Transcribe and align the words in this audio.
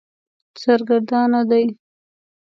سرګردانه 0.61 1.41
دی. 1.49 1.63